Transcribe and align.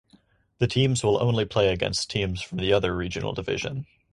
The 0.57 0.65
teams 0.65 1.03
will 1.03 1.21
only 1.21 1.45
play 1.45 1.71
against 1.71 2.09
teams 2.09 2.41
from 2.41 2.57
the 2.57 2.73
other 2.73 2.95
regional 2.97 3.33
division. 3.33 3.85